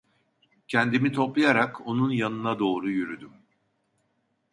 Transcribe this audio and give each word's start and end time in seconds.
Kendimi 0.67 1.11
toplayarak, 1.11 1.87
onun 1.87 2.11
yanına 2.11 2.59
doğru 2.59 2.89
yürüdüm. 2.89 3.33